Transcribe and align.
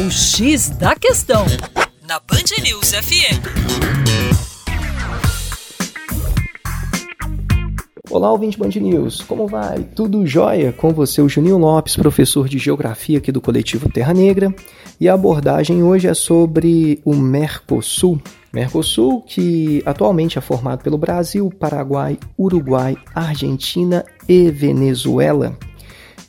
O 0.00 0.10
X 0.10 0.70
da 0.70 0.96
Questão, 0.96 1.44
na 2.08 2.18
Band 2.20 2.62
News 2.62 2.92
FM. 2.92 3.36
Olá, 8.10 8.32
ouvinte 8.32 8.58
Band 8.58 8.70
News, 8.80 9.20
como 9.20 9.46
vai? 9.46 9.80
Tudo 9.94 10.26
jóia? 10.26 10.72
Com 10.72 10.94
você, 10.94 11.20
o 11.20 11.28
Juninho 11.28 11.58
Lopes, 11.58 11.96
professor 11.96 12.48
de 12.48 12.56
Geografia 12.56 13.18
aqui 13.18 13.30
do 13.30 13.42
Coletivo 13.42 13.92
Terra 13.92 14.14
Negra, 14.14 14.54
e 14.98 15.06
a 15.06 15.12
abordagem 15.12 15.82
hoje 15.82 16.08
é 16.08 16.14
sobre 16.14 17.02
o 17.04 17.14
Mercosul. 17.14 18.22
Mercosul, 18.54 19.20
que 19.20 19.82
atualmente 19.84 20.38
é 20.38 20.40
formado 20.40 20.82
pelo 20.82 20.96
Brasil, 20.96 21.52
Paraguai, 21.60 22.18
Uruguai, 22.38 22.96
Argentina 23.14 24.02
e 24.26 24.50
Venezuela. 24.50 25.58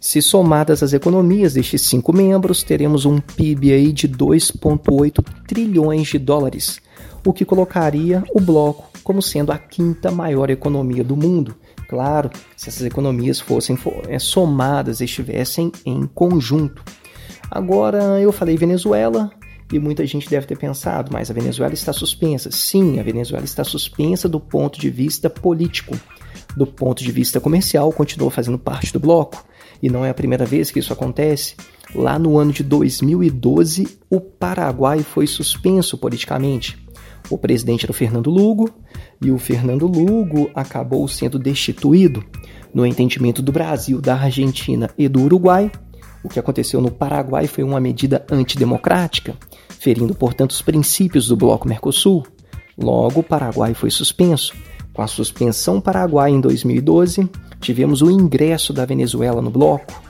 Se 0.02 0.20
somadas 0.20 0.82
as 0.82 0.94
economias 0.94 1.54
destes 1.54 1.84
cinco 1.84 2.12
membros, 2.12 2.64
teremos 2.64 3.06
um 3.06 3.20
PIB 3.20 3.72
aí 3.72 3.94
de 3.94 4.10
2,8 4.10 5.24
trilhões 5.48 6.08
de 6.08 6.18
dólares, 6.18 6.82
o 7.24 7.32
que 7.32 7.46
colocaria 7.46 8.24
o 8.34 8.42
bloco 8.42 8.90
como 9.04 9.22
sendo 9.22 9.52
a 9.52 9.60
quinta 9.60 10.10
maior 10.10 10.50
economia 10.50 11.04
do 11.04 11.16
mundo. 11.16 11.56
Claro, 11.88 12.32
se 12.58 12.68
essas 12.68 12.84
economias 12.84 13.40
fossem 13.40 13.78
é, 14.08 14.18
somadas, 14.18 15.02
estivessem 15.02 15.72
em 15.86 16.08
conjunto. 16.08 16.84
Agora, 17.52 18.20
eu 18.20 18.32
falei 18.32 18.58
Venezuela, 18.58 19.30
e 19.72 19.78
muita 19.78 20.04
gente 20.08 20.28
deve 20.28 20.48
ter 20.48 20.58
pensado, 20.58 21.12
mas 21.14 21.30
a 21.30 21.34
Venezuela 21.34 21.76
está 21.76 21.94
suspensa. 21.94 22.50
Sim, 22.50 23.00
a 23.00 23.04
Venezuela 23.04 23.46
está 23.46 23.64
suspensa 23.64 24.28
do 24.28 24.40
ponto 24.40 24.80
de 24.80 24.90
vista 24.90 25.30
político. 25.30 25.96
Do 26.56 26.68
ponto 26.68 27.04
de 27.04 27.12
vista 27.12 27.40
comercial, 27.40 27.92
continua 27.92 28.30
fazendo 28.30 28.60
parte 28.60 28.92
do 28.92 29.00
bloco 29.00 29.44
e 29.82 29.90
não 29.90 30.06
é 30.06 30.10
a 30.10 30.14
primeira 30.14 30.46
vez 30.46 30.70
que 30.70 30.80
isso 30.80 30.94
acontece. 30.94 31.56
Lá 31.96 32.20
no 32.20 32.38
ano 32.38 32.52
de 32.52 32.64
2012, 32.64 33.98
o 34.10 34.22
Paraguai 34.22 35.04
foi 35.04 35.28
suspenso 35.28 35.98
politicamente. 35.98 36.78
O 37.30 37.38
presidente 37.38 37.86
era 37.86 37.92
o 37.92 37.96
Fernando 37.96 38.30
Lugo 38.30 38.70
e 39.22 39.32
o 39.32 39.38
Fernando 39.38 39.88
Lugo 39.88 40.50
acabou 40.54 41.08
sendo 41.08 41.40
destituído. 41.40 42.24
No 42.74 42.86
entendimento 42.86 43.42
do 43.42 43.52
Brasil, 43.52 44.00
da 44.00 44.16
Argentina 44.16 44.90
e 44.98 45.08
do 45.08 45.22
Uruguai, 45.22 45.72
o 46.24 46.30
que 46.30 46.40
aconteceu 46.40 46.80
no 46.80 46.92
Paraguai 46.92 47.48
foi 47.48 47.64
uma 47.64 47.80
medida 47.80 48.26
antidemocrática, 48.32 49.36
ferindo, 49.70 50.14
portanto, 50.14 50.52
os 50.52 50.62
princípios 50.62 51.28
do 51.28 51.36
Bloco 51.36 51.68
Mercosul. 51.68 52.26
Logo, 52.78 53.20
o 53.20 53.24
Paraguai 53.24 53.74
foi 53.74 53.90
suspenso. 53.90 54.54
Com 54.94 55.02
a 55.02 55.08
suspensão 55.08 55.80
paraguaia 55.80 56.34
em 56.34 56.42
2012, 56.42 57.30
tivemos 57.62 58.02
o 58.02 58.12
ingresso 58.12 58.74
da 58.74 58.86
Venezuela 58.86 59.42
no 59.42 59.50
bloco. 59.50 60.02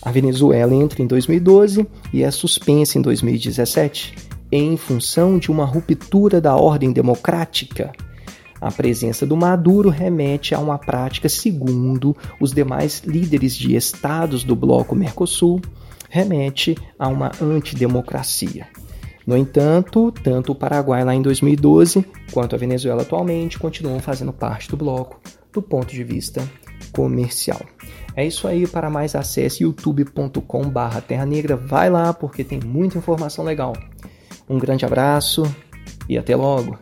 A 0.00 0.10
Venezuela 0.10 0.74
entra 0.74 1.02
em 1.02 1.06
2012 1.06 1.86
e 2.12 2.22
é 2.22 2.30
suspensa 2.30 2.98
em 2.98 3.02
2017, 3.02 4.14
em 4.50 4.76
função 4.76 5.38
de 5.38 5.50
uma 5.50 5.64
ruptura 5.64 6.40
da 6.40 6.56
ordem 6.56 6.92
democrática. 6.92 7.92
A 8.60 8.70
presença 8.70 9.26
do 9.26 9.36
Maduro 9.36 9.90
remete 9.90 10.54
a 10.54 10.58
uma 10.58 10.78
prática, 10.78 11.28
segundo 11.28 12.16
os 12.40 12.52
demais 12.52 13.02
líderes 13.04 13.54
de 13.54 13.76
estados 13.76 14.42
do 14.42 14.56
bloco 14.56 14.94
Mercosul, 14.94 15.60
remete 16.08 16.74
a 16.98 17.08
uma 17.08 17.30
antidemocracia. 17.42 18.66
No 19.26 19.36
entanto, 19.36 20.12
tanto 20.12 20.52
o 20.52 20.54
Paraguai 20.54 21.04
lá 21.04 21.14
em 21.14 21.22
2012 21.22 22.04
quanto 22.32 22.54
a 22.54 22.58
Venezuela 22.58 23.02
atualmente 23.02 23.58
continuam 23.58 23.98
fazendo 24.00 24.32
parte 24.32 24.68
do 24.68 24.76
bloco 24.76 25.20
do 25.52 25.62
ponto 25.62 25.92
de 25.92 26.04
vista 26.04 26.42
comercial. 26.92 27.60
É 28.16 28.24
isso 28.24 28.46
aí, 28.46 28.66
para 28.66 28.90
mais 28.90 29.14
acesse 29.14 29.64
youtube.com/barra 29.64 31.00
Terra 31.00 31.26
Negra. 31.26 31.56
Vai 31.56 31.90
lá 31.90 32.12
porque 32.12 32.44
tem 32.44 32.60
muita 32.60 32.98
informação 32.98 33.44
legal. 33.44 33.72
Um 34.48 34.58
grande 34.58 34.84
abraço 34.84 35.42
e 36.08 36.18
até 36.18 36.36
logo! 36.36 36.78